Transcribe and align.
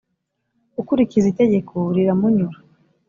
Ukurikiza 0.81 1.27
itegeko, 1.29 1.75
riramunyura, 1.95 2.57